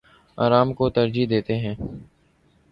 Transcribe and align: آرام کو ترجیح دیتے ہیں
آرام 0.37 0.73
کو 0.73 0.89
ترجیح 0.89 1.27
دیتے 1.29 1.57
ہیں 1.57 1.75